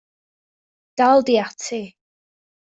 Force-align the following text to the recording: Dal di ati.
Dal 0.97 1.19
di 1.27 1.35
ati. 1.45 1.81